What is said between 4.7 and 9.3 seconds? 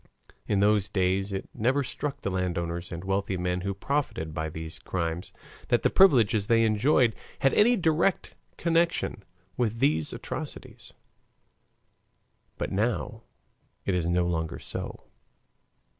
crimes, that the privileges they enjoyed had any direct connection